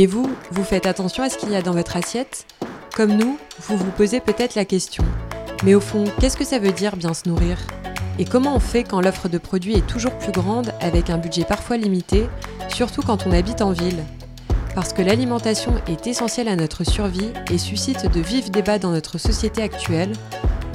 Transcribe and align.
Et 0.00 0.06
vous, 0.06 0.34
vous 0.50 0.64
faites 0.64 0.86
attention 0.86 1.22
à 1.22 1.28
ce 1.28 1.36
qu'il 1.36 1.50
y 1.50 1.54
a 1.54 1.60
dans 1.60 1.74
votre 1.74 1.94
assiette 1.94 2.46
Comme 2.96 3.12
nous, 3.12 3.36
vous 3.58 3.76
vous 3.76 3.90
posez 3.90 4.20
peut-être 4.20 4.54
la 4.54 4.64
question. 4.64 5.04
Mais 5.62 5.74
au 5.74 5.80
fond, 5.80 6.04
qu'est-ce 6.18 6.38
que 6.38 6.44
ça 6.46 6.58
veut 6.58 6.72
dire 6.72 6.96
bien 6.96 7.12
se 7.12 7.28
nourrir? 7.28 7.58
Et 8.18 8.24
comment 8.24 8.56
on 8.56 8.60
fait 8.60 8.82
quand 8.82 9.02
l'offre 9.02 9.28
de 9.28 9.36
produits 9.36 9.74
est 9.74 9.86
toujours 9.86 10.16
plus 10.16 10.32
grande 10.32 10.72
avec 10.80 11.10
un 11.10 11.18
budget 11.18 11.44
parfois 11.44 11.76
limité, 11.76 12.30
surtout 12.70 13.02
quand 13.02 13.26
on 13.26 13.32
habite 13.32 13.60
en 13.60 13.72
ville? 13.72 14.02
Parce 14.74 14.94
que 14.94 15.02
l'alimentation 15.02 15.74
est 15.86 16.06
essentielle 16.06 16.48
à 16.48 16.56
notre 16.56 16.82
survie 16.82 17.34
et 17.52 17.58
suscite 17.58 18.10
de 18.10 18.20
vifs 18.20 18.50
débats 18.50 18.78
dans 18.78 18.92
notre 18.92 19.18
société 19.18 19.60
actuelle, 19.62 20.12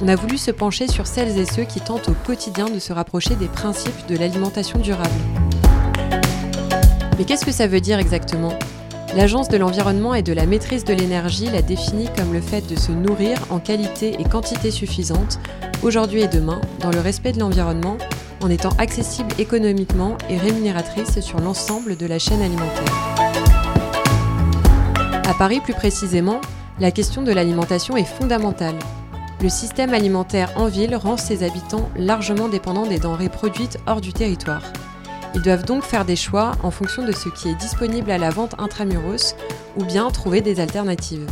on 0.00 0.06
a 0.06 0.14
voulu 0.14 0.38
se 0.38 0.52
pencher 0.52 0.86
sur 0.86 1.08
celles 1.08 1.36
et 1.36 1.46
ceux 1.46 1.64
qui 1.64 1.80
tentent 1.80 2.10
au 2.10 2.14
quotidien 2.24 2.66
de 2.66 2.78
se 2.78 2.92
rapprocher 2.92 3.34
des 3.34 3.48
principes 3.48 4.06
de 4.06 4.16
l'alimentation 4.16 4.78
durable. 4.78 5.10
Mais 7.18 7.24
qu'est-ce 7.24 7.44
que 7.44 7.50
ça 7.50 7.66
veut 7.66 7.80
dire 7.80 7.98
exactement? 7.98 8.56
L'Agence 9.16 9.48
de 9.48 9.56
l'environnement 9.56 10.12
et 10.12 10.20
de 10.20 10.34
la 10.34 10.44
maîtrise 10.44 10.84
de 10.84 10.92
l'énergie 10.92 11.48
l'a 11.50 11.62
définit 11.62 12.06
comme 12.18 12.34
le 12.34 12.42
fait 12.42 12.60
de 12.68 12.78
se 12.78 12.92
nourrir 12.92 13.38
en 13.48 13.60
qualité 13.60 14.14
et 14.20 14.24
quantité 14.24 14.70
suffisante, 14.70 15.38
aujourd'hui 15.82 16.20
et 16.20 16.28
demain, 16.28 16.60
dans 16.80 16.90
le 16.90 17.00
respect 17.00 17.32
de 17.32 17.40
l'environnement, 17.40 17.96
en 18.42 18.50
étant 18.50 18.76
accessible 18.76 19.30
économiquement 19.38 20.18
et 20.28 20.36
rémunératrice 20.36 21.20
sur 21.20 21.40
l'ensemble 21.40 21.96
de 21.96 22.04
la 22.04 22.18
chaîne 22.18 22.42
alimentaire. 22.42 22.92
À 25.26 25.32
Paris 25.38 25.60
plus 25.60 25.72
précisément, 25.72 26.42
la 26.78 26.90
question 26.90 27.22
de 27.22 27.32
l'alimentation 27.32 27.96
est 27.96 28.04
fondamentale. 28.04 28.78
Le 29.40 29.48
système 29.48 29.94
alimentaire 29.94 30.52
en 30.56 30.66
ville 30.66 30.94
rend 30.94 31.16
ses 31.16 31.42
habitants 31.42 31.88
largement 31.96 32.48
dépendants 32.48 32.86
des 32.86 32.98
denrées 32.98 33.30
produites 33.30 33.78
hors 33.86 34.02
du 34.02 34.12
territoire. 34.12 34.60
Ils 35.36 35.42
doivent 35.42 35.66
donc 35.66 35.82
faire 35.82 36.06
des 36.06 36.16
choix 36.16 36.52
en 36.62 36.70
fonction 36.70 37.04
de 37.04 37.12
ce 37.12 37.28
qui 37.28 37.50
est 37.50 37.54
disponible 37.54 38.10
à 38.10 38.16
la 38.16 38.30
vente 38.30 38.54
intramuros 38.58 39.36
ou 39.76 39.84
bien 39.84 40.10
trouver 40.10 40.40
des 40.40 40.60
alternatives. 40.60 41.26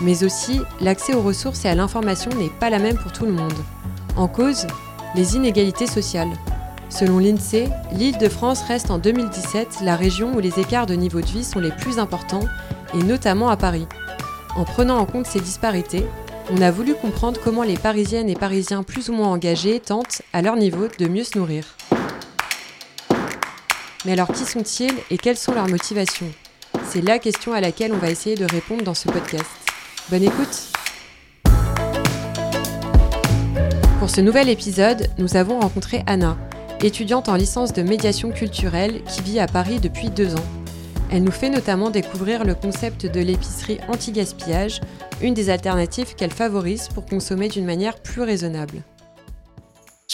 Mais 0.00 0.22
aussi, 0.22 0.60
l'accès 0.80 1.12
aux 1.12 1.22
ressources 1.22 1.64
et 1.64 1.68
à 1.68 1.74
l'information 1.74 2.30
n'est 2.38 2.52
pas 2.60 2.70
la 2.70 2.78
même 2.78 2.96
pour 2.96 3.10
tout 3.10 3.26
le 3.26 3.32
monde. 3.32 3.52
En 4.16 4.28
cause, 4.28 4.68
les 5.16 5.34
inégalités 5.34 5.88
sociales. 5.88 6.30
Selon 6.88 7.18
l'INSEE, 7.18 7.68
l'île 7.92 8.16
de 8.16 8.28
France 8.28 8.62
reste 8.62 8.92
en 8.92 8.98
2017 8.98 9.80
la 9.82 9.96
région 9.96 10.36
où 10.36 10.38
les 10.38 10.60
écarts 10.60 10.86
de 10.86 10.94
niveau 10.94 11.20
de 11.20 11.26
vie 11.26 11.42
sont 11.42 11.58
les 11.58 11.72
plus 11.72 11.98
importants, 11.98 12.46
et 12.94 13.02
notamment 13.02 13.48
à 13.48 13.56
Paris. 13.56 13.88
En 14.54 14.62
prenant 14.62 14.98
en 14.98 15.04
compte 15.04 15.26
ces 15.26 15.40
disparités, 15.40 16.06
on 16.52 16.62
a 16.62 16.70
voulu 16.70 16.94
comprendre 16.94 17.40
comment 17.42 17.64
les 17.64 17.76
Parisiennes 17.76 18.28
et 18.28 18.36
Parisiens 18.36 18.84
plus 18.84 19.08
ou 19.08 19.14
moins 19.14 19.32
engagés 19.32 19.80
tentent, 19.80 20.22
à 20.32 20.42
leur 20.42 20.54
niveau, 20.54 20.86
de 20.98 21.08
mieux 21.08 21.24
se 21.24 21.36
nourrir. 21.36 21.64
Mais 24.04 24.12
alors 24.12 24.32
qui 24.32 24.44
sont-ils 24.44 24.94
et 25.10 25.18
quelles 25.18 25.36
sont 25.36 25.52
leurs 25.52 25.68
motivations? 25.68 26.30
C'est 26.88 27.02
la 27.02 27.20
question 27.20 27.52
à 27.52 27.60
laquelle 27.60 27.92
on 27.92 27.98
va 27.98 28.10
essayer 28.10 28.34
de 28.34 28.44
répondre 28.44 28.82
dans 28.82 28.94
ce 28.94 29.08
podcast. 29.08 29.46
Bonne 30.10 30.24
écoute 30.24 30.72
Pour 34.00 34.10
ce 34.10 34.20
nouvel 34.20 34.48
épisode, 34.48 35.08
nous 35.18 35.36
avons 35.36 35.60
rencontré 35.60 36.02
Anna, 36.06 36.36
étudiante 36.82 37.28
en 37.28 37.36
licence 37.36 37.72
de 37.72 37.82
médiation 37.82 38.32
culturelle 38.32 39.02
qui 39.04 39.22
vit 39.22 39.38
à 39.38 39.46
Paris 39.46 39.78
depuis 39.78 40.10
deux 40.10 40.34
ans. 40.34 40.44
Elle 41.12 41.22
nous 41.22 41.30
fait 41.30 41.50
notamment 41.50 41.90
découvrir 41.90 42.44
le 42.44 42.56
concept 42.56 43.06
de 43.06 43.20
l'épicerie 43.20 43.78
anti-gaspillage, 43.86 44.80
une 45.20 45.34
des 45.34 45.50
alternatives 45.50 46.16
qu'elle 46.16 46.32
favorise 46.32 46.88
pour 46.88 47.06
consommer 47.06 47.48
d'une 47.48 47.66
manière 47.66 48.00
plus 48.00 48.22
raisonnable. 48.22 48.82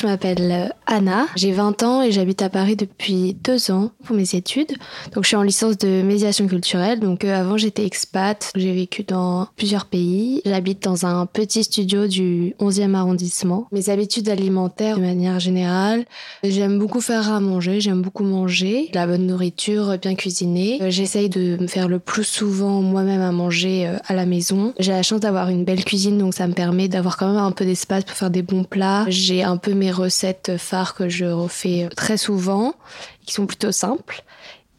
Je 0.01 0.07
m'appelle 0.07 0.53
euh, 0.53 0.69
Anna, 0.87 1.27
j'ai 1.35 1.51
20 1.51 1.83
ans 1.83 2.03
et 2.03 2.13
j'habite 2.13 2.41
à 2.43 2.49
Paris 2.49 2.77
depuis 2.77 3.35
deux 3.35 3.73
ans 3.73 3.91
pour 4.05 4.15
mes 4.15 4.37
études. 4.37 4.71
Donc 5.13 5.25
je 5.25 5.29
suis 5.29 5.37
en 5.37 5.43
licence 5.43 5.77
de 5.77 6.03
médiation 6.03 6.47
culturelle. 6.47 7.01
Donc 7.01 7.25
euh, 7.25 7.35
avant 7.35 7.57
j'étais 7.57 7.85
expat, 7.85 8.53
j'ai 8.55 8.73
vécu 8.73 9.03
dans 9.03 9.49
plusieurs 9.57 9.87
pays. 9.87 10.41
J'habite 10.45 10.85
dans 10.85 11.05
un 11.05 11.27
petit 11.27 11.65
studio 11.65 12.07
du 12.07 12.55
11e 12.61 12.95
arrondissement. 12.95 13.67
Mes 13.73 13.91
habitudes 13.91 14.29
alimentaires 14.29 14.99
de 14.99 15.03
manière 15.03 15.41
générale, 15.41 16.05
j'aime 16.45 16.79
beaucoup 16.79 17.01
faire 17.01 17.33
à 17.33 17.41
manger, 17.41 17.81
j'aime 17.81 18.03
beaucoup 18.03 18.25
manger, 18.25 18.91
de 18.93 18.99
la 18.99 19.07
bonne 19.09 19.27
nourriture 19.27 19.99
bien 20.01 20.15
cuisinée. 20.15 20.79
Euh, 20.81 20.91
j'essaye 20.91 21.29
de 21.29 21.57
me 21.61 21.67
faire 21.67 21.89
le 21.89 21.99
plus 21.99 22.23
souvent 22.23 22.83
moi-même 22.83 23.21
à 23.21 23.33
manger 23.33 23.93
à 24.07 24.15
la 24.15 24.27
maison. 24.27 24.75
J'ai 24.79 24.93
la 24.93 25.03
chance 25.03 25.19
d'avoir 25.19 25.49
une 25.49 25.65
belle 25.65 25.85
cuisine 25.85 26.19
donc 26.19 26.35
ça 26.35 26.47
me 26.47 26.53
permet 26.53 26.87
d'avoir 26.87 27.17
quand 27.17 27.27
même 27.27 27.43
un 27.43 27.51
peu 27.51 27.65
d'espace 27.65 28.05
pour 28.05 28.17
faire 28.17 28.31
des 28.31 28.43
bons 28.43 28.63
plats. 28.63 29.05
J'ai 29.09 29.43
un 29.43 29.57
peu 29.57 29.75
mes 29.75 29.88
recettes 29.91 30.57
phares 30.57 30.95
que 30.95 31.09
je 31.09 31.25
refais 31.25 31.89
très 31.97 32.17
souvent, 32.17 32.75
qui 33.25 33.35
sont 33.35 33.47
plutôt 33.47 33.73
simples. 33.73 34.25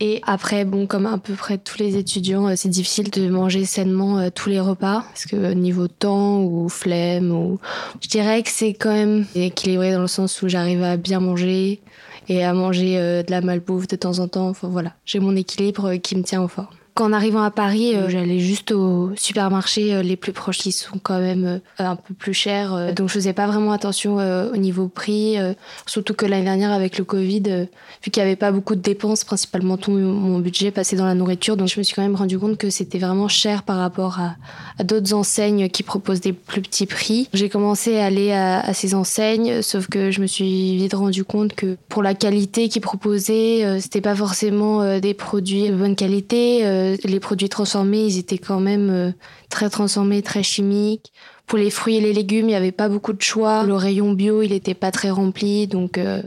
Et 0.02 0.22
après, 0.26 0.64
bon, 0.64 0.88
comme 0.88 1.06
à 1.06 1.18
peu 1.18 1.34
près 1.34 1.58
tous 1.58 1.78
les 1.78 1.98
étudiants, 1.98 2.48
euh, 2.48 2.54
c'est 2.56 2.70
difficile 2.70 3.10
de 3.10 3.28
manger 3.28 3.66
sainement 3.66 4.18
euh, 4.20 4.30
tous 4.34 4.48
les 4.48 4.62
repas 4.62 5.04
parce 5.10 5.26
que 5.26 5.54
niveau 5.54 5.90
temps 5.90 6.42
ou 6.42 6.70
flemme, 6.70 7.32
ou 7.32 7.60
je 8.02 8.08
dirais 8.08 8.42
que 8.42 8.50
c'est 8.50 8.74
quand 8.74 8.94
même 8.94 9.26
équilibré 9.36 9.92
dans 9.92 10.02
le 10.02 10.08
sens 10.08 10.42
où 10.42 10.48
j'arrive 10.48 10.84
à 10.84 10.96
bien 10.96 11.20
manger 11.20 11.82
et 12.30 12.46
à 12.46 12.54
manger 12.54 12.98
euh, 12.98 13.24
de 13.24 13.32
la 13.32 13.42
malbouffe 13.42 13.88
de 13.88 13.98
temps 13.98 14.20
en 14.20 14.30
temps. 14.30 14.48
Enfin 14.48 14.70
voilà, 14.70 14.94
j'ai 15.06 15.20
mon 15.20 15.36
équilibre 15.36 15.96
qui 15.96 16.16
me 16.16 16.24
tient 16.24 16.42
au 16.42 16.48
fort. 16.48 16.72
En 16.96 17.14
arrivant 17.14 17.44
à 17.44 17.52
Paris, 17.52 17.96
euh, 17.96 18.10
j'allais 18.10 18.40
juste 18.40 18.72
au 18.72 19.12
supermarché 19.16 19.94
euh, 19.94 20.02
les 20.02 20.18
plus 20.18 20.34
proches 20.34 20.58
qui 20.58 20.74
sont 20.74 21.00
quand 21.02 21.20
même 21.20 21.46
euh, 21.46 21.60
un 21.78 21.96
peu 21.96 22.14
plus 22.14 22.34
chers. 22.34 22.94
donc 22.94 23.08
je 23.08 23.14
faisais 23.14 23.32
pas 23.32 23.48
vraiment 23.48 23.72
attention 23.72 24.18
au 24.18 24.58
niveau 24.58 24.88
prix. 24.88 25.38
surtout 25.86 26.14
que 26.14 26.26
l'année 26.26 26.44
dernière 26.44 26.72
avec 26.72 26.98
le 26.98 27.04
Covid, 27.04 27.68
vu 28.04 28.12
qu'il 28.12 28.18
y 28.18 28.26
avait 28.26 28.36
pas 28.36 28.52
beaucoup 28.52 28.76
de 28.76 28.82
dépenses, 28.82 29.24
principalement 29.24 29.78
tout 29.78 29.92
mon 29.92 30.40
budget 30.40 30.72
passait 30.72 30.96
dans 30.96 31.06
la 31.06 31.16
nourriture. 31.16 31.58
Donc 31.58 31.68
je 31.68 31.80
me 31.80 31.84
suis 31.84 31.96
quand 31.96 32.02
même 32.02 32.16
rendu 32.16 32.38
compte 32.38 32.58
que 32.58 32.70
c'était 32.70 33.00
vraiment 33.00 33.28
cher 33.28 33.64
par 33.64 33.78
rapport 33.78 34.20
à, 34.20 34.84
d'autres 34.84 35.14
enseignes 35.14 35.70
qui 35.70 35.84
proposent 35.84 36.22
des 36.22 36.34
plus 36.34 36.62
petits 36.62 36.86
prix. 36.86 37.30
J'ai 37.34 37.50
commencé 37.50 37.98
à 37.98 38.06
aller 38.06 38.32
à, 38.32 38.74
ces 38.74 38.94
enseignes, 38.94 39.62
sauf 39.62 39.88
que 39.88 40.12
je 40.12 40.22
me 40.22 40.28
suis 40.28 40.78
vite 40.78 40.94
rendu 40.94 41.24
compte 41.24 41.54
que 41.54 41.78
pour 41.88 42.04
la 42.04 42.14
qualité 42.14 42.70
qu'ils 42.70 42.82
proposaient, 42.82 43.80
c'était 43.80 44.02
pas 44.02 44.16
forcément 44.16 45.00
des 45.00 45.14
produits 45.14 45.70
de 45.70 45.76
bonne 45.76 45.96
qualité 45.96 46.89
les 47.04 47.20
produits 47.20 47.50
transformés, 47.50 48.06
ils 48.06 48.18
étaient 48.18 48.38
quand 48.38 48.60
même 48.60 48.90
euh, 48.90 49.12
très 49.50 49.70
transformés, 49.70 50.22
très 50.22 50.44
chimiques. 50.44 51.12
Pour 51.48 51.58
les 51.58 51.70
fruits 51.70 51.98
et 51.98 52.02
les 52.02 52.14
légumes, 52.14 52.46
il 52.46 52.50
n'y 52.50 52.56
avait 52.56 52.72
pas 52.72 52.90
beaucoup 52.90 53.14
de 53.14 53.22
choix. 53.22 53.64
Le 53.64 53.76
rayon 53.76 54.14
bio, 54.14 54.42
il 54.42 54.52
n'était 54.52 54.74
pas 54.74 54.92
très 54.92 55.10
rempli, 55.10 55.68
donc 55.68 55.98
euh, 55.98 56.22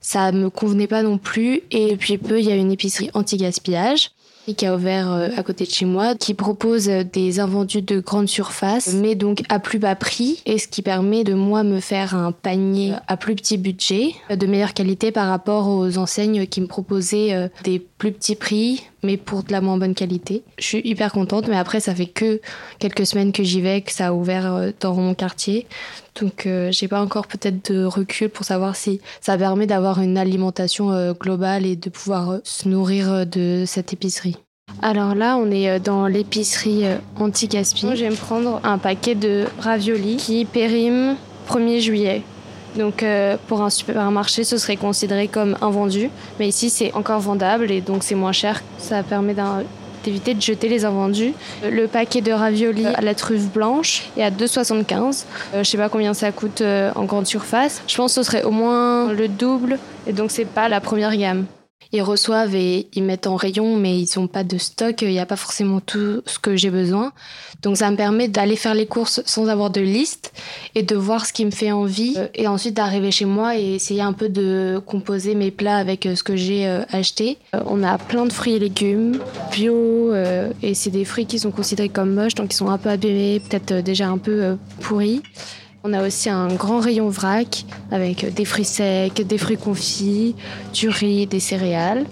ça 0.00 0.32
me 0.32 0.50
convenait 0.50 0.86
pas 0.86 1.02
non 1.02 1.18
plus. 1.18 1.62
Et 1.70 1.92
depuis 1.92 2.18
peu, 2.18 2.38
il 2.38 2.46
y 2.46 2.52
a 2.52 2.56
une 2.56 2.72
épicerie 2.72 3.10
anti-gaspillage 3.14 4.10
qui 4.54 4.66
a 4.66 4.74
ouvert 4.74 5.12
euh, 5.12 5.28
à 5.36 5.42
côté 5.42 5.64
de 5.64 5.70
chez 5.70 5.84
moi, 5.84 6.14
qui 6.14 6.34
propose 6.34 6.86
des 6.86 7.40
invendus 7.40 7.82
de 7.82 8.00
grande 8.00 8.28
surface, 8.28 8.94
mais 8.94 9.14
donc 9.14 9.42
à 9.48 9.58
plus 9.58 9.78
bas 9.78 9.94
prix, 9.94 10.42
et 10.46 10.58
ce 10.58 10.68
qui 10.68 10.82
permet 10.82 11.24
de 11.24 11.34
moi 11.34 11.62
me 11.62 11.80
faire 11.80 12.14
un 12.14 12.32
panier 12.32 12.94
à 13.06 13.16
plus 13.16 13.34
petit 13.34 13.58
budget, 13.58 14.14
de 14.30 14.46
meilleure 14.46 14.74
qualité 14.74 15.12
par 15.12 15.28
rapport 15.28 15.68
aux 15.68 15.98
enseignes 15.98 16.46
qui 16.46 16.60
me 16.60 16.66
proposaient 16.66 17.34
euh, 17.34 17.48
des 17.64 17.78
plus 17.78 18.12
petits 18.12 18.36
prix, 18.36 18.82
mais 19.02 19.16
pour 19.16 19.42
de 19.42 19.52
la 19.52 19.60
moins 19.60 19.76
bonne 19.76 19.94
qualité. 19.94 20.42
Je 20.58 20.64
suis 20.64 20.80
hyper 20.84 21.12
contente, 21.12 21.48
mais 21.48 21.56
après 21.56 21.80
ça 21.80 21.94
fait 21.94 22.06
que 22.06 22.40
quelques 22.78 23.06
semaines 23.06 23.32
que 23.32 23.42
j'y 23.42 23.60
vais, 23.60 23.80
que 23.80 23.92
ça 23.92 24.08
a 24.08 24.12
ouvert 24.12 24.54
euh, 24.54 24.70
dans 24.80 24.94
mon 24.94 25.14
quartier. 25.14 25.66
Donc 26.20 26.46
j'ai 26.70 26.88
pas 26.88 27.00
encore 27.00 27.28
peut-être 27.28 27.72
de 27.72 27.84
recul 27.84 28.28
pour 28.28 28.44
savoir 28.44 28.74
si 28.74 29.00
ça 29.20 29.38
permet 29.38 29.66
d'avoir 29.66 30.00
une 30.02 30.18
alimentation 30.18 31.12
globale 31.12 31.64
et 31.64 31.76
de 31.76 31.88
pouvoir 31.88 32.40
se 32.42 32.68
nourrir 32.68 33.24
de 33.26 33.62
cette 33.64 33.92
épicerie. 33.92 34.36
Alors 34.82 35.14
là, 35.14 35.36
on 35.36 35.50
est 35.50 35.68
euh, 35.68 35.78
dans 35.78 36.06
l'épicerie 36.06 36.86
euh, 36.86 36.96
anti-gaspi. 37.18 37.88
Je 37.94 38.04
vais 38.04 38.10
me 38.10 38.16
prendre 38.16 38.60
un 38.64 38.78
paquet 38.78 39.14
de 39.14 39.44
raviolis 39.58 40.16
qui 40.16 40.44
périment 40.44 41.16
1er 41.48 41.80
juillet. 41.80 42.22
Donc 42.76 43.02
euh, 43.02 43.36
pour 43.48 43.62
un 43.62 43.70
supermarché, 43.70 44.44
ce 44.44 44.58
serait 44.58 44.76
considéré 44.76 45.28
comme 45.28 45.56
invendu. 45.60 46.10
Mais 46.38 46.48
ici, 46.48 46.70
c'est 46.70 46.92
encore 46.94 47.20
vendable 47.20 47.70
et 47.70 47.80
donc 47.80 48.02
c'est 48.02 48.14
moins 48.14 48.32
cher. 48.32 48.62
Ça 48.78 49.02
permet 49.02 49.34
d'éviter 50.04 50.34
de 50.34 50.40
jeter 50.40 50.68
les 50.68 50.84
invendus. 50.84 51.32
Le 51.68 51.86
paquet 51.86 52.20
de 52.20 52.32
raviolis 52.32 52.86
à 52.86 53.00
la 53.00 53.14
truffe 53.14 53.48
blanche 53.52 54.04
est 54.16 54.22
à 54.22 54.30
2,75. 54.30 55.24
Je 55.52 55.58
je 55.58 55.64
sais 55.64 55.78
pas 55.78 55.88
combien 55.88 56.14
ça 56.14 56.32
coûte 56.32 56.62
en 56.62 57.04
grande 57.04 57.26
surface. 57.26 57.82
Je 57.86 57.96
pense 57.96 58.14
que 58.14 58.22
ce 58.22 58.30
serait 58.30 58.42
au 58.42 58.50
moins 58.50 59.12
le 59.12 59.28
double 59.28 59.78
et 60.06 60.12
donc 60.12 60.30
c'est 60.30 60.46
pas 60.46 60.68
la 60.68 60.80
première 60.80 61.16
gamme 61.16 61.46
ils 61.92 62.02
reçoivent 62.02 62.54
et 62.54 62.88
ils 62.94 63.02
mettent 63.02 63.26
en 63.26 63.36
rayon, 63.36 63.76
mais 63.76 63.98
ils 63.98 64.08
n'ont 64.16 64.28
pas 64.28 64.44
de 64.44 64.58
stock. 64.58 65.02
Il 65.02 65.08
n'y 65.08 65.18
a 65.18 65.26
pas 65.26 65.36
forcément 65.36 65.80
tout 65.80 66.22
ce 66.26 66.38
que 66.38 66.56
j'ai 66.56 66.70
besoin. 66.70 67.12
Donc 67.62 67.76
ça 67.76 67.90
me 67.90 67.96
permet 67.96 68.28
d'aller 68.28 68.56
faire 68.56 68.74
les 68.74 68.86
courses 68.86 69.22
sans 69.26 69.48
avoir 69.48 69.70
de 69.70 69.80
liste 69.80 70.32
et 70.74 70.82
de 70.82 70.94
voir 70.94 71.26
ce 71.26 71.32
qui 71.32 71.44
me 71.44 71.50
fait 71.50 71.72
envie. 71.72 72.14
Euh, 72.16 72.28
et 72.34 72.46
ensuite 72.46 72.74
d'arriver 72.74 73.10
chez 73.10 73.24
moi 73.24 73.58
et 73.58 73.74
essayer 73.74 74.02
un 74.02 74.12
peu 74.12 74.28
de 74.28 74.80
composer 74.86 75.34
mes 75.34 75.50
plats 75.50 75.76
avec 75.76 76.06
euh, 76.06 76.14
ce 76.14 76.22
que 76.22 76.36
j'ai 76.36 76.66
euh, 76.66 76.82
acheté. 76.90 77.38
On 77.52 77.82
a 77.82 77.98
plein 77.98 78.24
de 78.24 78.32
fruits 78.32 78.54
et 78.54 78.58
légumes 78.58 79.18
bio 79.52 80.14
et 80.62 80.74
c'est 80.74 80.90
des 80.90 81.04
fruits 81.04 81.26
qui 81.26 81.38
sont 81.38 81.50
considérés 81.50 81.88
comme 81.88 82.14
moches, 82.14 82.34
donc 82.34 82.52
ils 82.52 82.56
sont 82.56 82.68
un 82.68 82.78
peu 82.78 82.88
abîmés, 82.88 83.40
peut-être 83.40 83.82
déjà 83.82 84.08
un 84.08 84.18
peu 84.18 84.56
pourris. 84.80 85.22
On 85.82 85.94
a 85.94 86.06
aussi 86.06 86.28
un 86.28 86.48
grand 86.48 86.80
rayon 86.80 87.08
vrac 87.08 87.64
avec 87.90 88.34
des 88.34 88.44
fruits 88.44 88.66
secs, 88.66 89.14
des 89.14 89.38
fruits 89.38 89.56
confits, 89.56 90.34
du 90.74 90.90
riz, 90.90 91.26
des 91.26 91.40
céréales 91.40 92.04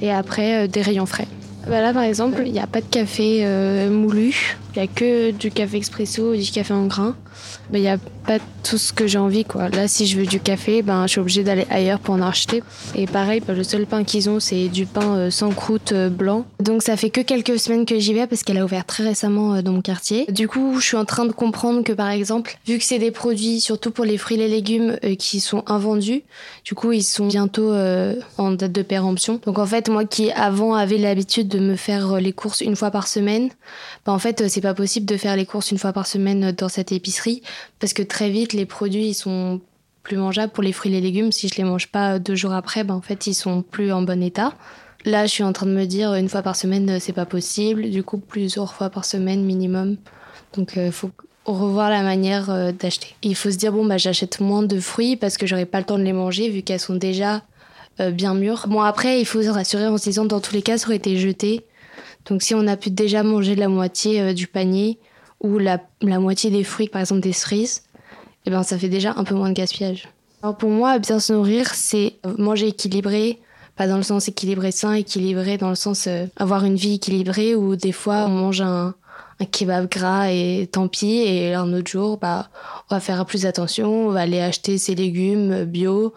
et 0.00 0.10
après 0.10 0.64
euh, 0.64 0.66
des 0.66 0.80
rayons 0.80 1.04
frais. 1.04 1.26
Là, 1.68 1.92
par 1.92 2.02
exemple, 2.02 2.42
il 2.46 2.52
n'y 2.52 2.58
a 2.58 2.66
pas 2.66 2.80
de 2.80 2.86
café 2.86 3.46
moulu. 3.88 4.56
Il 4.74 4.82
n'y 4.82 4.88
a 4.88 4.90
que 4.90 5.30
du 5.32 5.50
café 5.50 5.76
expresso, 5.76 6.34
du 6.34 6.50
café 6.50 6.72
en 6.72 6.86
grains. 6.86 7.14
Il 7.72 7.80
n'y 7.80 7.88
a 7.88 7.98
pas 8.26 8.38
tout 8.62 8.78
ce 8.78 8.92
que 8.92 9.06
j'ai 9.06 9.18
envie. 9.18 9.44
Quoi. 9.44 9.68
Là, 9.68 9.88
si 9.88 10.06
je 10.06 10.18
veux 10.18 10.26
du 10.26 10.40
café, 10.40 10.82
ben, 10.82 11.02
je 11.06 11.12
suis 11.12 11.20
obligée 11.20 11.42
d'aller 11.42 11.66
ailleurs 11.70 11.98
pour 11.98 12.14
en 12.14 12.22
acheter. 12.22 12.62
Et 12.94 13.06
pareil, 13.06 13.42
ben, 13.46 13.54
le 13.54 13.64
seul 13.64 13.86
pain 13.86 14.04
qu'ils 14.04 14.30
ont, 14.30 14.40
c'est 14.40 14.68
du 14.68 14.86
pain 14.86 15.16
euh, 15.16 15.30
sans 15.30 15.50
croûte 15.50 15.92
euh, 15.92 16.08
blanc. 16.08 16.46
Donc 16.60 16.82
ça 16.82 16.96
fait 16.96 17.10
que 17.10 17.20
quelques 17.20 17.58
semaines 17.58 17.84
que 17.84 17.98
j'y 17.98 18.14
vais 18.14 18.26
parce 18.26 18.44
qu'elle 18.44 18.58
a 18.58 18.64
ouvert 18.64 18.84
très 18.86 19.04
récemment 19.04 19.54
euh, 19.54 19.62
dans 19.62 19.72
mon 19.72 19.82
quartier. 19.82 20.26
Du 20.30 20.48
coup, 20.48 20.78
je 20.78 20.86
suis 20.86 20.96
en 20.96 21.04
train 21.04 21.26
de 21.26 21.32
comprendre 21.32 21.82
que 21.82 21.92
par 21.92 22.08
exemple, 22.08 22.56
vu 22.66 22.78
que 22.78 22.84
c'est 22.84 22.98
des 22.98 23.10
produits, 23.10 23.60
surtout 23.60 23.90
pour 23.90 24.04
les 24.04 24.16
fruits 24.16 24.36
et 24.36 24.40
les 24.40 24.48
légumes, 24.48 24.96
qui 25.18 25.40
sont 25.40 25.64
invendus, 25.66 26.22
du 26.64 26.74
coup, 26.74 26.92
ils 26.92 27.02
sont 27.02 27.26
bientôt 27.26 27.74
en 28.38 28.52
date 28.52 28.72
de 28.72 28.82
péremption. 28.82 29.40
Donc 29.44 29.58
en 29.58 29.66
fait, 29.66 29.88
moi 29.88 30.04
qui 30.04 30.30
avant 30.32 30.74
avais 30.74 30.98
l'habitude 30.98 31.48
de 31.48 31.58
me 31.58 31.76
faire 31.76 32.20
les 32.20 32.32
courses 32.32 32.60
une 32.60 32.76
fois 32.76 32.90
par 32.90 33.08
semaine, 33.08 33.50
ben, 34.06 34.12
en 34.12 34.18
fait, 34.18 34.48
c'est 34.48 34.60
pas 34.62 34.74
possible 34.74 35.06
de 35.06 35.16
faire 35.16 35.36
les 35.36 35.46
courses 35.46 35.70
une 35.70 35.78
fois 35.78 35.92
par 35.92 36.06
semaine 36.06 36.52
dans 36.52 36.68
cette 36.68 36.92
épicerie 36.92 37.42
parce 37.78 37.92
que 37.92 38.02
très 38.02 38.30
vite 38.30 38.52
les 38.52 38.66
produits 38.66 39.08
ils 39.08 39.14
sont 39.14 39.60
plus 40.02 40.16
mangeables 40.16 40.52
pour 40.52 40.62
les 40.62 40.72
fruits 40.72 40.92
et 40.92 40.94
les 40.94 41.00
légumes. 41.00 41.32
Si 41.32 41.48
je 41.48 41.56
les 41.56 41.64
mange 41.64 41.88
pas 41.88 42.18
deux 42.18 42.34
jours 42.34 42.52
après, 42.52 42.84
ben 42.84 42.94
en 42.94 43.00
fait 43.00 43.26
ils 43.26 43.34
sont 43.34 43.62
plus 43.62 43.92
en 43.92 44.02
bon 44.02 44.22
état. 44.22 44.54
Là, 45.04 45.26
je 45.26 45.32
suis 45.32 45.44
en 45.44 45.52
train 45.52 45.66
de 45.66 45.72
me 45.72 45.84
dire 45.84 46.14
une 46.14 46.28
fois 46.28 46.42
par 46.42 46.56
semaine 46.56 46.98
c'est 47.00 47.12
pas 47.12 47.26
possible. 47.26 47.90
Du 47.90 48.02
coup, 48.02 48.18
plusieurs 48.18 48.72
fois 48.72 48.90
par 48.90 49.04
semaine 49.04 49.44
minimum. 49.44 49.96
Donc 50.54 50.76
euh, 50.76 50.90
faut 50.90 51.10
revoir 51.44 51.90
la 51.90 52.02
manière 52.02 52.50
euh, 52.50 52.72
d'acheter. 52.72 53.14
Il 53.22 53.34
faut 53.34 53.50
se 53.50 53.56
dire 53.56 53.72
bon 53.72 53.84
bah 53.84 53.98
j'achète 53.98 54.40
moins 54.40 54.62
de 54.62 54.78
fruits 54.78 55.16
parce 55.16 55.36
que 55.36 55.46
j'aurai 55.46 55.66
pas 55.66 55.78
le 55.78 55.86
temps 55.86 55.98
de 55.98 56.04
les 56.04 56.12
manger 56.12 56.48
vu 56.50 56.62
qu'elles 56.62 56.80
sont 56.80 56.94
déjà 56.94 57.42
euh, 58.00 58.10
bien 58.10 58.34
mûres. 58.34 58.66
Bon 58.68 58.80
après 58.80 59.20
il 59.20 59.26
faut 59.26 59.42
se 59.42 59.48
rassurer 59.48 59.86
en 59.86 59.98
se 59.98 60.04
disant 60.04 60.24
dans 60.24 60.40
tous 60.40 60.54
les 60.54 60.62
cas 60.62 60.78
ça 60.78 60.86
aurait 60.86 60.96
été 60.96 61.16
jeté. 61.16 61.64
Donc 62.26 62.42
si 62.42 62.54
on 62.54 62.66
a 62.66 62.76
pu 62.76 62.90
déjà 62.90 63.22
manger 63.22 63.54
la 63.56 63.68
moitié 63.68 64.34
du 64.34 64.46
panier, 64.46 64.98
ou 65.42 65.58
la, 65.58 65.80
moitié 66.00 66.50
des 66.50 66.64
fruits, 66.64 66.88
par 66.88 67.00
exemple 67.00 67.20
des 67.20 67.32
cerises, 67.32 67.82
eh 68.46 68.50
ben 68.50 68.62
ça 68.62 68.78
fait 68.78 68.88
déjà 68.88 69.14
un 69.16 69.24
peu 69.24 69.34
moins 69.34 69.48
de 69.48 69.54
gaspillage. 69.54 70.08
Alors 70.42 70.56
pour 70.56 70.70
moi, 70.70 70.98
bien 70.98 71.18
se 71.18 71.32
nourrir, 71.32 71.74
c'est 71.74 72.14
manger 72.38 72.68
équilibré, 72.68 73.40
pas 73.76 73.86
dans 73.86 73.96
le 73.96 74.02
sens 74.02 74.28
équilibré 74.28 74.70
sain, 74.70 74.94
équilibré 74.94 75.58
dans 75.58 75.68
le 75.68 75.74
sens 75.74 76.06
euh, 76.06 76.26
avoir 76.36 76.64
une 76.64 76.76
vie 76.76 76.94
équilibrée 76.94 77.54
où 77.54 77.76
des 77.76 77.92
fois 77.92 78.24
on 78.26 78.30
mange 78.30 78.60
un, 78.60 78.94
un 79.40 79.44
kebab 79.44 79.88
gras 79.90 80.30
et 80.30 80.68
tant 80.70 80.88
pis. 80.88 81.22
Et 81.26 81.54
un 81.54 81.72
autre 81.72 81.90
jour, 81.90 82.18
bah, 82.18 82.48
on 82.90 82.94
va 82.94 83.00
faire 83.00 83.24
plus 83.26 83.46
attention, 83.46 84.08
on 84.08 84.10
va 84.10 84.20
aller 84.20 84.40
acheter 84.40 84.78
ses 84.78 84.94
légumes 84.94 85.64
bio 85.64 86.12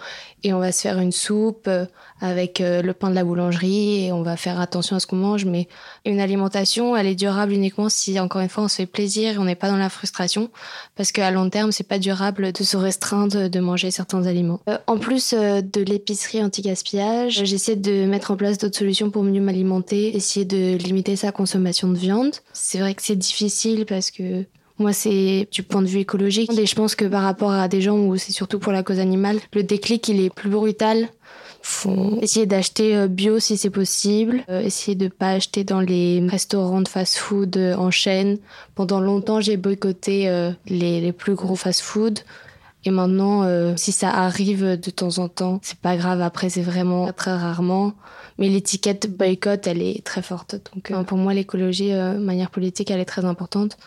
et 0.46 0.54
on 0.54 0.60
va 0.60 0.72
se 0.72 0.82
faire 0.82 1.00
une 1.00 1.12
soupe 1.12 1.66
euh, 1.68 1.88
avec 2.22 2.62
euh, 2.62 2.84
le 2.84 2.94
pain 2.94 3.10
de 3.10 3.16
la 3.16 3.24
boulangerie 3.24 4.06
et 4.06 4.12
on 4.12 4.22
va 4.22 4.38
faire 4.38 4.60
attention 4.60 4.96
à 4.96 5.00
ce 5.00 5.08
qu'on 5.08 5.16
mange. 5.16 5.46
Mais 5.46 5.68
une 6.06 6.20
alimentation, 6.20 6.96
elle 6.96 7.08
est 7.08 7.16
durable 7.16 7.52
uniquement 7.52 7.90
si, 7.90 8.20
encore 8.20 8.42
une 8.42 8.50
fois, 8.50 8.66
on 8.66 8.68
se 8.68 8.76
fait 8.76 8.86
plaisir 8.86 9.34
et 9.34 9.38
on 9.40 9.46
n'est 9.46 9.56
pas 9.56 9.70
dans 9.70 9.78
la 9.78 9.90
frustration. 9.90 10.52
Parce 10.96 11.12
qu'à 11.12 11.32
long 11.32 11.50
terme, 11.50 11.72
c'est 11.72 11.88
pas 11.88 11.98
durable 11.98 12.52
de 12.52 12.64
se 12.64 12.78
restreindre 12.78 13.50
de 13.50 13.60
manger 13.60 13.90
certains 13.90 14.28
aliments. 14.28 14.60
Euh, 14.70 14.78
en 14.86 15.00
plus 15.00 15.34
de 15.34 15.82
l'épicerie 15.82 16.44
anti-gaspillage, 16.44 17.44
j'essaie 17.44 17.76
de 17.76 18.06
mettre 18.06 18.30
en 18.30 18.36
place 18.36 18.60
d'autres 18.60 18.78
solutions 18.78 19.10
pour 19.10 19.24
mieux 19.24 19.42
m'alimenter, 19.42 20.16
essayer 20.16 20.46
de 20.46 20.78
limiter 20.78 21.16
sa 21.16 21.32
consommation 21.32 21.88
de 21.88 21.98
viande. 21.98 22.36
C'est 22.54 22.78
vrai 22.78 22.94
que 22.94 23.02
difficile 23.16 23.86
parce 23.86 24.12
que 24.12 24.46
moi, 24.78 24.92
c'est 24.92 25.48
du 25.52 25.64
point 25.64 25.82
de 25.82 25.88
vue 25.88 26.00
écologique. 26.00 26.52
Et 26.58 26.66
je 26.66 26.76
pense 26.76 26.96
que 26.96 27.06
par 27.06 27.24
rapport 27.24 27.52
à 27.52 27.68
des 27.68 27.82
gens 27.82 27.98
où 27.98 28.18
c'est 28.18 28.34
surtout 28.34 28.60
pour 28.60 28.74
la 28.74 28.84
cause 28.84 29.00
animale, 29.00 29.40
le 29.54 29.64
déclic, 29.64 30.08
il 30.10 30.22
est 30.22 30.34
plus 30.34 30.50
brutal. 30.50 31.10
Essayer 32.22 32.46
d'acheter 32.46 32.96
euh, 32.96 33.08
bio 33.08 33.40
si 33.40 33.58
c'est 33.58 33.72
possible. 33.72 34.44
Euh, 34.50 34.62
essayer 34.62 34.96
de 34.96 35.08
pas 35.08 35.30
acheter 35.30 35.64
dans 35.64 35.80
les 35.80 36.24
restaurants 36.28 36.82
de 36.82 36.88
fast-food 36.88 37.58
euh, 37.58 37.76
en 37.76 37.90
chaîne. 37.90 38.38
Pendant 38.76 39.00
longtemps, 39.00 39.42
j'ai 39.42 39.58
boycotté 39.58 40.30
les, 40.68 41.02
les, 41.02 41.12
plus 41.12 41.34
gros 41.34 41.56
fast-food. 41.56 42.20
Et 42.86 42.92
maintenant, 42.92 43.76
si 43.78 43.92
ça 43.92 44.12
arrive 44.12 44.80
de 44.80 44.90
temps 44.92 45.18
en 45.18 45.28
temps, 45.28 45.60
c'est 45.64 45.80
pas 45.80 45.98
grave. 45.98 46.22
Après, 46.22 46.50
c'est 46.50 46.62
vraiment 46.62 47.12
très 47.12 47.36
rarement. 47.36 47.94
Mais 48.38 48.48
l'étiquette 48.48 49.16
boycott, 49.18 49.66
elle 49.66 49.82
est 49.82 50.06
très 50.06 50.22
forte. 50.22 50.56
Donc, 50.74 51.06
pour 51.06 51.18
moi, 51.18 51.34
l'écologie, 51.34 51.92
de 51.92 52.18
manière 52.18 52.52
politique, 52.52 52.92
elle 52.92 53.00
est 53.00 53.06
très 53.06 53.26
importante 53.26 53.78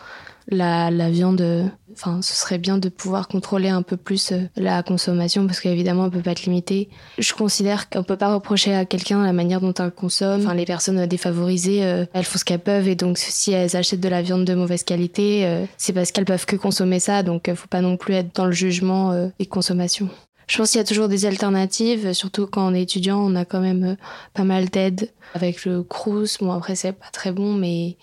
la, 0.51 0.91
la 0.91 1.09
viande, 1.09 1.71
enfin, 1.93 2.21
ce 2.21 2.33
serait 2.33 2.57
bien 2.57 2.77
de 2.77 2.89
pouvoir 2.89 3.27
contrôler 3.27 3.69
un 3.69 3.81
peu 3.81 3.97
plus 3.97 4.31
euh, 4.31 4.41
la 4.55 4.83
consommation 4.83 5.45
parce 5.45 5.59
qu'évidemment, 5.59 6.05
on 6.05 6.09
peut 6.09 6.21
pas 6.21 6.31
être 6.31 6.43
limité. 6.43 6.89
Je 7.17 7.33
considère 7.33 7.89
qu'on 7.89 8.03
peut 8.03 8.17
pas 8.17 8.33
reprocher 8.33 8.73
à 8.73 8.85
quelqu'un 8.85 9.23
la 9.23 9.33
manière 9.33 9.61
dont 9.61 9.73
elle 9.73 9.91
consomme. 9.91 10.41
Enfin, 10.41 10.53
les 10.53 10.65
personnes 10.65 11.05
défavorisées, 11.05 11.83
euh, 11.83 12.05
elles 12.13 12.25
font 12.25 12.39
ce 12.39 12.45
qu'elles 12.45 12.59
peuvent 12.59 12.87
et 12.87 12.95
donc 12.95 13.17
si 13.17 13.51
elles 13.51 13.75
achètent 13.75 13.99
de 13.99 14.09
la 14.09 14.21
viande 14.21 14.45
de 14.45 14.55
mauvaise 14.55 14.83
qualité, 14.83 15.45
euh, 15.45 15.65
c'est 15.77 15.93
parce 15.93 16.11
qu'elles 16.11 16.25
peuvent 16.25 16.45
que 16.45 16.55
consommer 16.55 16.99
ça. 16.99 17.23
Donc, 17.23 17.53
faut 17.53 17.67
pas 17.67 17.81
non 17.81 17.97
plus 17.97 18.13
être 18.13 18.35
dans 18.35 18.45
le 18.45 18.51
jugement 18.51 19.29
et 19.39 19.45
consommation. 19.45 20.09
Je 20.47 20.57
pense 20.57 20.71
qu'il 20.71 20.79
y 20.79 20.81
a 20.81 20.85
toujours 20.85 21.09
des 21.09 21.25
alternatives, 21.25 22.13
surtout 22.13 22.47
quand 22.47 22.67
on 22.67 22.73
est 22.73 22.81
étudiant, 22.81 23.19
on 23.19 23.35
a 23.35 23.45
quand 23.45 23.59
même 23.59 23.97
pas 24.33 24.43
mal 24.43 24.69
d'aide 24.69 25.11
avec 25.35 25.63
le 25.65 25.83
Crous. 25.83 26.39
Bon, 26.39 26.51
après, 26.51 26.75
c'est 26.75 26.93
pas 26.93 27.09
très 27.11 27.31
bon, 27.31 27.53
mais 27.53 27.97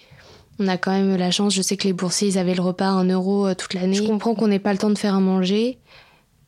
on 0.58 0.68
a 0.68 0.76
quand 0.76 0.92
même 0.92 1.16
la 1.16 1.30
chance, 1.30 1.54
je 1.54 1.62
sais 1.62 1.76
que 1.76 1.86
les 1.86 1.92
boursiers, 1.92 2.28
ils 2.28 2.38
avaient 2.38 2.54
le 2.54 2.62
repas 2.62 2.86
à 2.86 2.92
1 2.92 3.08
euro 3.10 3.46
euh, 3.46 3.54
toute 3.54 3.74
l'année. 3.74 3.96
Je 3.96 4.02
comprends 4.02 4.34
qu'on 4.34 4.48
n'ait 4.48 4.58
pas 4.58 4.72
le 4.72 4.78
temps 4.78 4.90
de 4.90 4.98
faire 4.98 5.14
à 5.14 5.20
manger, 5.20 5.78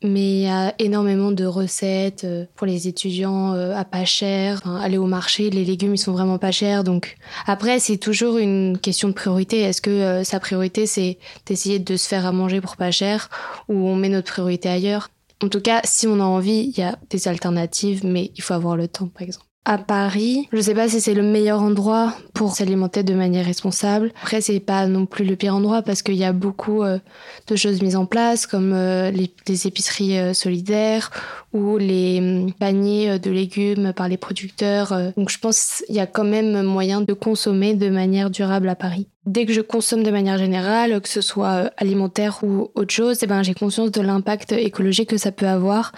mais 0.03 0.31
il 0.31 0.41
y 0.41 0.47
a 0.47 0.73
énormément 0.79 1.31
de 1.31 1.45
recettes 1.45 2.23
euh, 2.23 2.45
pour 2.55 2.65
les 2.65 2.87
étudiants 2.87 3.53
euh, 3.53 3.75
à 3.75 3.85
pas 3.85 4.05
cher. 4.05 4.61
aller 4.81 4.97
au 4.97 5.05
marché, 5.05 5.49
les 5.49 5.63
légumes, 5.63 5.93
ils 5.93 5.99
sont 5.99 6.13
vraiment 6.13 6.37
pas 6.37 6.51
chers. 6.51 6.83
Donc 6.83 7.17
après, 7.45 7.79
c'est 7.79 7.97
toujours 7.97 8.37
une 8.37 8.77
question 8.77 9.09
de 9.09 9.13
priorité. 9.13 9.59
Est-ce 9.61 9.81
que 9.81 10.23
sa 10.23 10.39
priorité, 10.39 10.85
c'est 10.85 11.19
d'essayer 11.45 11.79
de 11.79 11.95
se 11.95 12.07
faire 12.07 12.25
à 12.25 12.31
manger 12.31 12.61
pour 12.61 12.77
pas 12.77 12.91
cher 12.91 13.29
ou 13.67 13.87
on 13.87 13.95
met 13.95 14.09
notre 14.09 14.31
priorité 14.31 14.69
ailleurs? 14.69 15.09
En 15.41 15.47
tout 15.47 15.61
cas, 15.61 15.79
si 15.85 16.05
on 16.05 16.19
a 16.19 16.23
envie, 16.23 16.71
il 16.75 16.77
y 16.77 16.83
a 16.83 16.97
des 17.09 17.27
alternatives, 17.29 18.05
mais 18.05 18.31
il 18.35 18.41
faut 18.41 18.53
avoir 18.53 18.75
le 18.75 18.89
temps, 18.89 19.07
par 19.07 19.21
exemple 19.21 19.48
à 19.69 19.77
Paris. 19.77 20.49
Je 20.51 20.61
sais 20.61 20.73
pas 20.73 20.89
si 20.89 20.99
c'est 20.99 21.13
le 21.13 21.21
meilleur 21.21 21.61
endroit 21.61 22.15
pour 22.33 22.55
s'alimenter 22.55 23.03
de 23.03 23.13
manière 23.13 23.45
responsable. 23.45 24.11
Après, 24.19 24.41
c'est 24.41 24.59
pas 24.59 24.87
non 24.87 25.05
plus 25.05 25.25
le 25.25 25.35
pire 25.35 25.53
endroit 25.53 25.83
parce 25.83 26.01
qu'il 26.01 26.15
y 26.15 26.23
a 26.23 26.33
beaucoup 26.33 26.81
euh, 26.81 26.97
de 27.45 27.55
choses 27.55 27.79
mises 27.83 27.95
en 27.95 28.07
place 28.07 28.47
comme 28.47 28.73
euh, 28.73 29.11
les, 29.11 29.67
épiceries 29.67 30.17
euh, 30.17 30.33
solidaires 30.33 31.11
ou 31.53 31.77
les 31.77 32.19
hum, 32.19 32.53
paniers 32.53 33.19
de 33.19 33.31
légumes 33.31 33.93
par 33.93 34.07
les 34.07 34.17
producteurs. 34.17 34.93
Donc 35.17 35.29
je 35.29 35.39
pense 35.39 35.83
qu'il 35.85 35.95
y 35.95 35.99
a 35.99 36.07
quand 36.07 36.23
même 36.23 36.63
moyen 36.63 37.01
de 37.01 37.13
consommer 37.13 37.73
de 37.75 37.89
manière 37.89 38.29
durable 38.29 38.69
à 38.69 38.75
Paris 38.75 39.07
dès 39.29 39.45
que 39.45 39.53
je 39.53 39.61
consomme 39.61 40.03
de 40.03 40.09
manière 40.11 40.37
générale, 40.37 40.99
que 41.01 41.07
ce 41.07 41.21
soit 41.21 41.51
euh, 41.51 41.69
alimentaire 41.77 42.39
ou 42.43 42.71
autre 42.73 42.93
chose, 42.93 43.19
eh 43.21 43.27
ben, 43.27 43.43
j'ai 43.43 43.53
conscience 43.53 43.91
de 43.91 44.01
l'impact 44.01 44.53
écologique 44.53 45.09
que 45.09 45.17
ça 45.17 45.31
peut 45.31 45.47
avoir. 45.47 45.91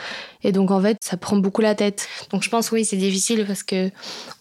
Et 0.44 0.52
donc, 0.52 0.70
en 0.70 0.82
fait, 0.82 0.98
ça 1.02 1.18
prend 1.18 1.38
beaucoup 1.38 1.62
la 1.62 1.74
tête. 1.74 2.08
Donc, 2.32 2.44
je 2.44 2.50
pense, 2.50 2.72
oui, 2.72 2.84
c'est 2.84 2.98
difficile 2.98 3.46
parce 3.48 3.64
que, 3.64 3.90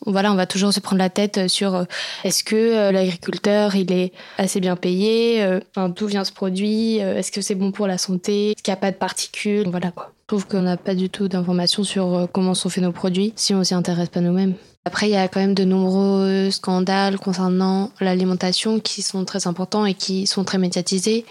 voilà, 0.07 0.33
on 0.33 0.35
va 0.35 0.47
toujours 0.47 0.73
se 0.73 0.81
prendre 0.81 0.99
la 0.99 1.11
tête 1.11 1.49
sur 1.49 1.75
euh, 1.75 1.85
est-ce 2.25 2.43
que 2.43 2.57
euh, 2.57 2.90
l'agriculteur, 2.90 3.76
il 3.76 3.93
est 3.93 4.12
assez 4.38 4.61
bien 4.61 4.76
payé, 4.76 5.61
d'où 5.76 6.07
vient 6.07 6.25
ce 6.25 6.33
produit, 6.33 6.97
est-ce 6.97 7.31
que 7.31 7.40
c'est 7.40 7.55
bon 7.55 7.71
pour 7.71 7.87
la 7.87 7.99
santé, 7.99 8.50
est-ce 8.50 8.62
qu'il 8.62 8.73
n'y 8.73 8.79
a 8.79 8.81
pas 8.81 8.90
de 8.90 8.97
particules, 8.97 9.69
voilà 9.69 9.90
quoi. 9.90 10.12
Je 10.31 10.37
trouve 10.37 10.47
qu'on 10.47 10.63
n'a 10.63 10.77
pas 10.77 10.95
du 10.95 11.11
tout 11.11 11.27
d'informations 11.27 11.83
sur 11.83 12.29
comment 12.33 12.55
sont 12.55 12.69
faits 12.69 12.85
nos 12.85 12.93
produits 12.93 13.33
si 13.35 13.53
on 13.53 13.65
s'y 13.65 13.75
intéresse 13.75 14.11
pas 14.11 14.21
nous-mêmes. 14.21 14.55
Après, 14.87 15.11
il 15.11 15.13
y 15.13 15.17
a 15.17 15.29
quand 15.29 15.41
même 15.41 15.53
de 15.53 15.65
nombreux 15.65 16.51
scandales 16.51 17.19
concernant 17.19 17.91
l'alimentation 18.01 18.81
qui 18.81 19.03
sont 19.03 19.27
très 19.27 19.47
importants 19.47 19.85
et 19.85 19.93
qui 19.93 20.27
sont 20.27 20.43
très 20.43 20.57
médiatisés. 20.57 21.27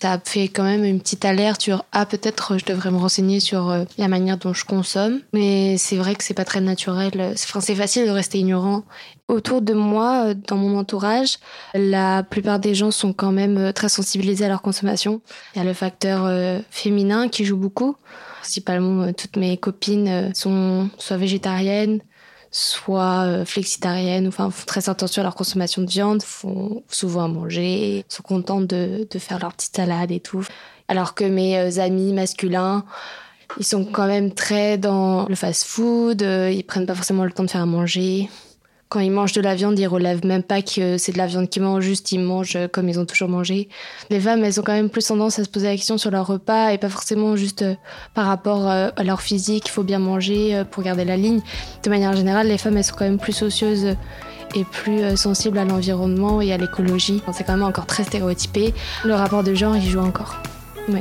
Ça 0.00 0.12
a 0.12 0.18
fait 0.20 0.44
quand 0.44 0.62
même 0.62 0.84
une 0.84 1.00
petite 1.00 1.24
alerte 1.24 1.62
sur 1.62 1.84
ah 1.90 2.06
peut-être 2.06 2.58
je 2.58 2.64
devrais 2.64 2.92
me 2.92 2.98
renseigner 2.98 3.40
sur 3.40 3.70
euh, 3.70 3.84
la 3.98 4.06
manière 4.06 4.38
dont 4.38 4.54
je 4.54 4.64
consomme. 4.64 5.20
Mais 5.32 5.76
c'est 5.78 5.96
vrai 5.96 6.14
que 6.14 6.22
c'est 6.22 6.32
pas 6.32 6.44
très 6.44 6.60
naturel. 6.60 7.32
Enfin, 7.34 7.60
c'est 7.60 7.74
facile 7.74 8.06
de 8.06 8.10
rester 8.10 8.38
ignorant. 8.38 8.84
Autour 9.26 9.62
de 9.62 9.74
moi, 9.74 10.26
euh, 10.28 10.34
dans 10.46 10.56
mon 10.56 10.78
entourage, 10.78 11.38
la 11.74 12.22
plupart 12.22 12.60
des 12.60 12.76
gens 12.76 12.92
sont 12.92 13.12
quand 13.12 13.32
même 13.32 13.58
euh, 13.58 13.72
très 13.72 13.88
sensibilisés 13.88 14.44
à 14.44 14.48
leur 14.48 14.62
consommation. 14.62 15.22
Il 15.56 15.58
y 15.58 15.60
a 15.60 15.64
le 15.64 15.74
facteur 15.74 16.30
féminin 16.70 17.28
qui 17.28 17.44
joue 17.44 17.56
beaucoup. 17.56 17.96
Principalement, 18.42 19.12
toutes 19.12 19.36
mes 19.36 19.56
copines 19.56 20.32
sont 20.34 20.88
soit 20.98 21.16
végétariennes, 21.16 22.00
soit 22.52 23.24
euh, 23.24 23.44
flexitariennes, 23.46 24.28
enfin 24.28 24.50
font 24.50 24.66
très 24.66 24.90
attention 24.90 25.22
à 25.22 25.24
leur 25.24 25.34
consommation 25.34 25.82
de 25.82 25.90
viande, 25.90 26.22
font 26.22 26.82
souvent 26.88 27.24
à 27.24 27.28
manger, 27.28 28.04
sont 28.08 28.22
contentes 28.22 28.66
de, 28.66 29.08
de 29.10 29.18
faire 29.18 29.38
leur 29.38 29.54
petite 29.54 29.74
salade 29.74 30.12
et 30.12 30.20
tout. 30.20 30.44
Alors 30.86 31.14
que 31.14 31.24
mes 31.24 31.58
euh, 31.58 31.80
amis 31.80 32.12
masculins, 32.12 32.84
ils 33.58 33.64
sont 33.64 33.86
quand 33.86 34.06
même 34.06 34.32
très 34.32 34.76
dans 34.76 35.26
le 35.26 35.34
fast-food, 35.34 36.22
euh, 36.22 36.50
ils 36.50 36.62
prennent 36.62 36.86
pas 36.86 36.94
forcément 36.94 37.24
le 37.24 37.32
temps 37.32 37.44
de 37.44 37.50
faire 37.50 37.62
à 37.62 37.66
manger. 37.66 38.28
Quand 38.92 39.00
ils 39.00 39.10
mangent 39.10 39.32
de 39.32 39.40
la 39.40 39.54
viande, 39.54 39.78
ils 39.78 39.86
relèvent 39.86 40.26
même 40.26 40.42
pas 40.42 40.60
que 40.60 40.98
c'est 40.98 41.12
de 41.12 41.16
la 41.16 41.26
viande 41.26 41.48
qu'ils 41.48 41.62
mangent, 41.62 41.82
juste 41.82 42.12
ils 42.12 42.20
mangent 42.20 42.58
comme 42.72 42.90
ils 42.90 43.00
ont 43.00 43.06
toujours 43.06 43.30
mangé. 43.30 43.70
Les 44.10 44.20
femmes, 44.20 44.44
elles 44.44 44.60
ont 44.60 44.62
quand 44.62 44.74
même 44.74 44.90
plus 44.90 45.06
tendance 45.06 45.38
à 45.38 45.44
se 45.44 45.48
poser 45.48 45.68
la 45.68 45.76
question 45.76 45.96
sur 45.96 46.10
leur 46.10 46.26
repas 46.26 46.72
et 46.72 46.76
pas 46.78 46.90
forcément 46.90 47.34
juste 47.34 47.62
euh, 47.62 47.74
par 48.12 48.26
rapport 48.26 48.68
euh, 48.68 48.90
à 48.94 49.02
leur 49.02 49.22
physique, 49.22 49.68
il 49.68 49.70
faut 49.70 49.82
bien 49.82 49.98
manger 49.98 50.54
euh, 50.54 50.64
pour 50.64 50.82
garder 50.82 51.06
la 51.06 51.16
ligne. 51.16 51.40
De 51.82 51.88
manière 51.88 52.14
générale, 52.14 52.48
les 52.48 52.58
femmes, 52.58 52.76
elles 52.76 52.84
sont 52.84 52.94
quand 52.94 53.06
même 53.06 53.18
plus 53.18 53.32
soucieuses 53.32 53.96
et 54.54 54.64
plus 54.64 55.16
sensibles 55.16 55.56
à 55.56 55.64
l'environnement 55.64 56.42
et 56.42 56.52
à 56.52 56.58
l'écologie. 56.58 57.22
C'est 57.32 57.44
quand 57.44 57.54
même 57.54 57.62
encore 57.62 57.86
très 57.86 58.04
stéréotypé. 58.04 58.74
Le 59.06 59.14
rapport 59.14 59.42
de 59.42 59.54
genre, 59.54 59.74
il 59.74 59.88
joue 59.88 60.00
encore. 60.00 60.36
Ouais. 60.90 61.00